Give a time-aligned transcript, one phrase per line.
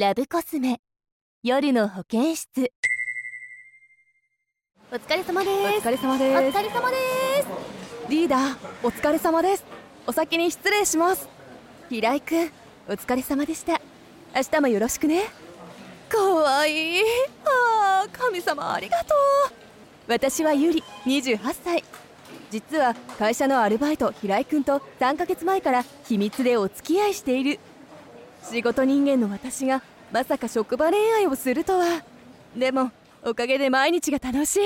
[0.00, 0.80] ラブコスメ。
[1.42, 2.72] 夜の保健室。
[4.90, 5.88] お疲れ様です。
[5.88, 6.58] お疲れ様おです。
[6.58, 8.08] 疲れ様です。
[8.08, 9.64] リーダーお疲れ様です。
[10.06, 11.28] お先に失礼します。
[11.90, 12.50] 平井くん
[12.88, 13.78] お疲れ様でした。
[14.34, 15.24] 明日もよろしくね。
[16.08, 17.02] かわいい。
[17.44, 19.14] あー神様ありがと
[20.08, 21.84] 私はゆり28歳。
[22.50, 27.60] 実は会社のアルバイト平井くんと3ヶ月前から秘密でお付き合いしている
[28.42, 29.82] 仕事人間の私が
[30.12, 32.02] まさか職場恋愛をするとは。
[32.56, 32.90] でも
[33.24, 34.60] おかげで毎日が楽しい。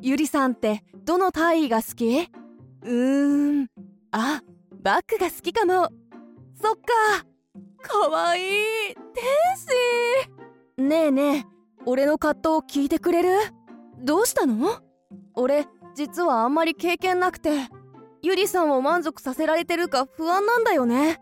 [0.00, 2.30] ゆりさんってどの体位が好き？
[2.82, 3.66] うーん。
[4.12, 4.42] あ
[4.80, 5.88] バッグが好きかも。
[6.60, 6.82] そっか。
[7.82, 8.44] かわいい
[8.94, 9.24] 天
[10.76, 10.82] 使。
[10.82, 11.44] ねえねえ
[11.84, 13.30] 俺の葛藤を聞いてくれる？
[13.98, 14.80] どうしたの？
[15.34, 17.50] 俺実はあんまり経験なくて。
[18.20, 21.20] ゆりさんを満足させられてるか不安なんだよね。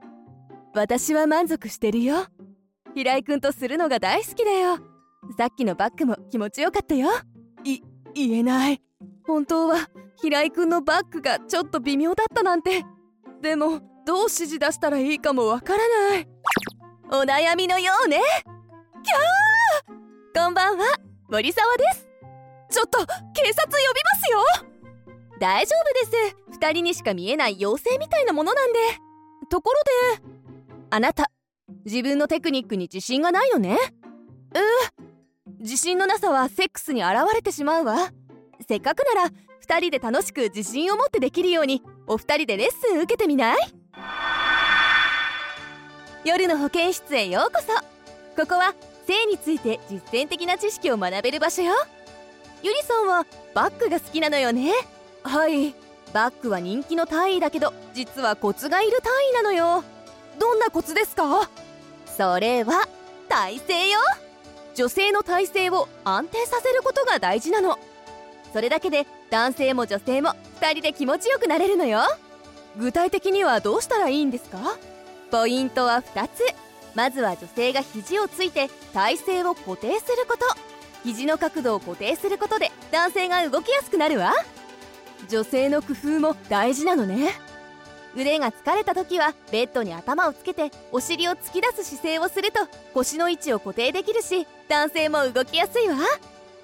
[0.77, 2.27] 私は満足してるよ。
[2.95, 4.77] 平井くんとするのが大好きだよ。
[5.39, 7.09] さっきのバッグも気持ちよかったよ。
[7.65, 7.81] い
[8.15, 8.83] 言えない。
[9.27, 9.89] 本当は
[10.21, 12.85] 平井くんのバッグがちょっと微妙だったなんて。
[13.41, 16.29] でもどう指示出したらいいかもわからない。
[17.11, 18.21] お悩みのようね。
[19.03, 20.39] キャー！
[20.39, 20.85] こんばんは。
[21.31, 22.07] 森沢です。
[22.71, 24.39] ちょっと警察呼びますよ。
[25.41, 26.37] 大丈夫です。
[26.51, 28.79] 二人にしか見えない妖精みたいなものなんで。
[29.49, 29.71] とこ
[30.13, 30.36] ろで
[30.91, 31.31] あなた
[31.85, 33.77] 自分のテクニックに自信がないのね？
[34.55, 34.61] うー
[35.61, 38.13] 自信のなさはセックスに現れてしまうわ。
[38.69, 43.57] せっかくなら二人で楽しく自信を持ってできるようにお二人でレッスン受けてみない？
[46.25, 47.69] 夜の保健室へようこそ。
[48.41, 48.75] ここは
[49.07, 51.75] 性について実践的な知識を学べる場所よ。
[52.63, 54.73] ゆりさんはバッグが好きなのよね。
[55.25, 55.75] はい。
[56.13, 59.83] バッグは人気の単位だけど実はコツがいる単位なのよ。
[60.39, 61.49] どんなコツですか？
[62.17, 62.89] それは
[63.29, 63.99] 体勢よ。
[64.75, 67.79] 女性の体勢を安定させることが大事なの。
[68.53, 70.31] それだけで男性も女性も
[70.61, 72.01] 2人で気持ちよくなれるのよ。
[72.79, 74.59] 具体的にはどうしたらいいんですか？
[75.31, 76.43] ポイントは2つ。
[76.95, 80.47] まずは女性が肘をついて体勢を固定すること。
[81.05, 84.33] 肘の角度を固定することで男性が動きやすくなるわ。
[85.29, 87.33] 女性の工夫も大事なのね。
[88.17, 92.61] 腕が疲れた時はベッドに頭をつけてお尻を突き出す姿勢をすると
[92.95, 95.97] 腰の位置を固定できるし男性も動きやすいわ。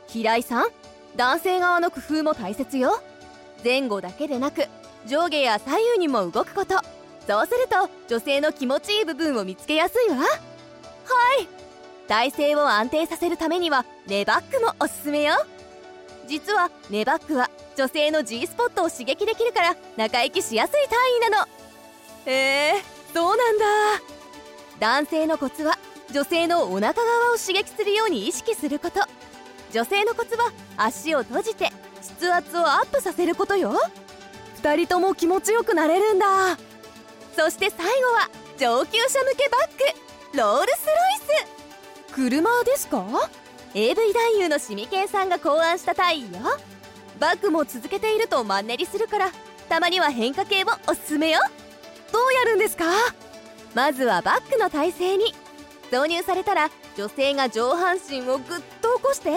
[0.08, 0.66] 平井さん
[1.14, 3.02] 男性側の工夫も大切よ。
[3.62, 4.66] 前後だけでなく
[5.06, 6.76] 上下や左右にも動くこと。
[7.28, 10.16] そうすると女性の気持ちいい部分を見つけやすいわ。
[10.16, 11.48] はい。
[12.08, 15.34] 体勢を安定させるためにはネバックもおすすめよ。
[16.26, 21.48] 実はネバックは女性の G スポットを刺激できるから仲良きしやすい単位なの。
[22.26, 23.64] へえそうなんだ。
[24.78, 25.78] 男性のコツは
[26.12, 29.00] 女性のお腹側を刺激するように意識すること。
[29.72, 31.70] 女性のコツは足を閉じて
[32.18, 33.74] 筆圧をアップさせることよ。
[34.62, 36.56] 2人とも気持ちよくなれるんだ。
[37.36, 40.38] そして最後は上級者向けバッグ。
[40.38, 42.14] ロールスロイス。
[42.14, 43.06] 車ですか
[43.74, 46.28] ？AV 男優のシミケンさんが考案した単位よ
[47.22, 49.30] バッグも続けているとマンネリするから
[49.68, 51.38] たまには変化系もおすすめよ。
[52.12, 52.84] どうやるんですか？
[53.76, 55.32] まずはバッグの体勢に。
[55.92, 59.30] 導入されたら女性が上半身をぐっと起こして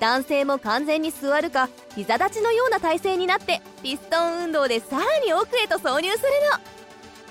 [0.00, 6.24] 男性も完全に座るか膝立ちのような体勢になってピストン運動でさらに奥へと挿入する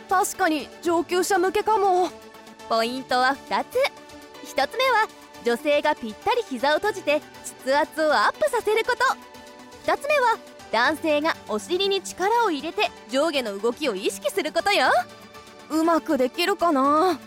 [0.07, 0.23] の。
[0.23, 2.11] 確かに上級者向けかも。
[2.69, 3.78] ポイントは2つ。
[4.55, 5.07] 1つ目は
[5.44, 7.23] 女性がぴったり膝を閉じて
[7.63, 9.33] 筆圧をアップさせること
[9.86, 10.38] 2つ目は
[10.72, 14.88] 男性がお尻に力を入れて上下の動きを意識することよ。
[15.70, 17.20] うまくできるかな？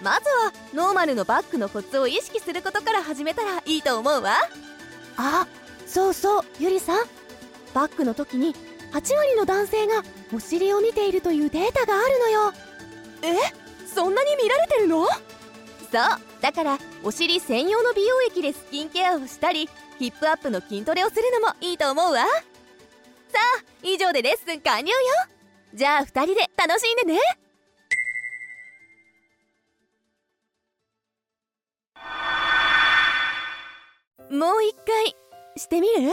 [0.00, 4.36] まずはノーマルのバッグのコツを意識することから始めたらいいと思うわ。
[5.16, 5.46] あ
[5.86, 7.06] そうそうゆりさん。
[7.74, 8.54] バッグの時に
[8.92, 10.02] 8割の男性が
[10.32, 12.52] お尻を見ているというデータがあるのよ。
[13.22, 13.34] え
[13.86, 15.06] そんなに見られてるの？
[15.90, 16.02] そう。
[16.40, 19.68] だからお尻専用の美容液でスキンケアをしたり
[19.98, 22.20] ヒップアップの筋トレをするのもいいと思うわ。
[22.20, 24.94] さあ以上でレッスン完了よ。
[25.74, 27.20] じゃあ2人で楽しんでね。
[34.30, 35.16] もう一回
[35.56, 36.02] してみる？
[36.02, 36.12] うん。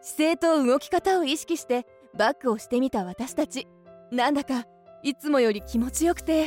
[0.00, 1.84] 姿勢と動き方を意識して
[2.16, 3.66] バックをしてみた私たち。
[4.12, 4.64] なんだか
[5.02, 6.46] いつもより気持ちよくて。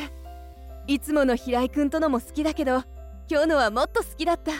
[0.87, 2.83] いつもの平井くんとのも好きだけど
[3.29, 4.51] 今日のはもっと好きだった。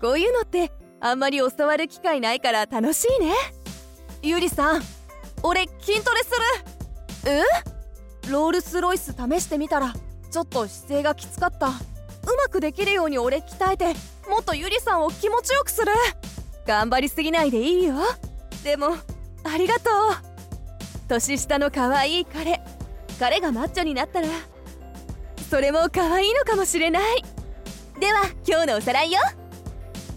[0.00, 0.70] こういうのって
[1.00, 3.32] あんまり教わる機会ないから楽しいね。
[4.22, 4.82] ゆりさん
[5.42, 6.30] 俺筋トレす
[7.24, 7.30] る。
[7.30, 8.30] え？
[8.30, 9.94] ロールスロイス試してみたら
[10.30, 11.68] ちょっと姿勢がきつかった。
[11.68, 11.70] う
[12.36, 13.86] まくできるように俺鍛えて
[14.28, 15.92] もっとゆりさんを気持ちよくする。
[16.66, 17.94] 頑張りすぎないでいいよ。
[18.62, 18.94] でも
[19.42, 19.94] ありがとう。
[21.08, 22.60] 年下の可愛い彼。
[23.18, 24.28] 彼がマッチョになったら
[25.52, 27.22] それも可愛いのかもしれない。
[28.00, 29.20] では今日のおさらいよ。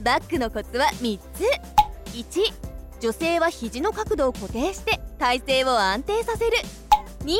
[0.02, 1.44] バックのコツは3つ。
[2.14, 2.54] 1
[3.02, 6.52] 女性は肘の角度を固定して体勢を安定させる。
[7.26, 7.36] 2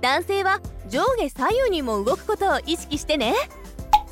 [0.00, 3.34] 男性は上下左右にも動くことを意識してね。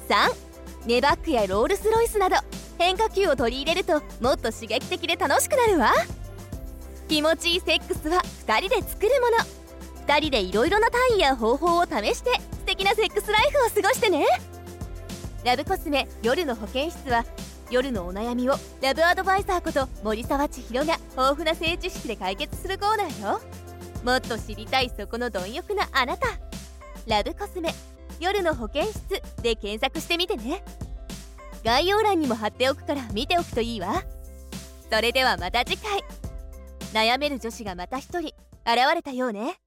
[0.07, 2.37] 3ネバックやロールスロイスなど
[2.77, 5.95] 変化球を取り入れるともっと刺激的で楽しくなるわ。
[7.09, 9.39] 気持ちいいセックスは2人で作るもの。
[10.09, 12.31] 2人でいろいろな単位や方法を試して
[12.75, 14.27] 素敵なセックスライフを過ごしてね。
[15.45, 17.25] ラブコスメ夜の保健室は
[17.71, 23.41] 夜のお悩みをラブアドバイザーこと森沢千尋が豊富な性知識で解決するコーナーよ。
[24.03, 26.27] もっと知りたいそこの貪欲なあなた。
[27.07, 27.73] ラブコスメ
[28.19, 30.65] 夜の保健室で検索してみてね。
[31.63, 34.03] 概要欄にも貼っておくから見ておくといいわ。
[34.91, 36.03] それではまた次回。
[36.93, 38.35] 悩める女子がまた一人
[38.67, 39.61] 現れたようね。